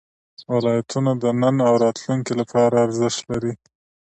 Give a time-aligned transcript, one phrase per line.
[0.53, 3.53] ولایتونه د نن او راتلونکي لپاره ارزښت لري.